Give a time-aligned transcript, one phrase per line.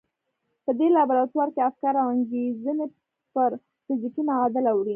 [0.63, 2.87] په دې لابراتوار کې افکار او انګېرنې
[3.33, 3.51] پر
[3.85, 4.89] فزيکي معادل اوړي.